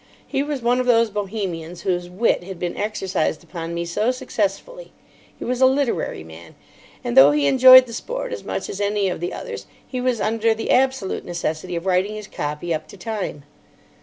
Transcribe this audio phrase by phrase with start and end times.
[0.25, 4.93] He was one of those Bohemians whose wit had been exercised upon me so successfully.
[5.37, 6.55] He was a literary man,
[7.03, 10.19] and though he enjoyed the sport as much as any of the others he was
[10.19, 13.43] under the absolute necessity of writing his copy up to time.